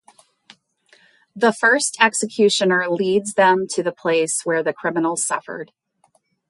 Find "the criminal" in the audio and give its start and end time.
4.63-5.15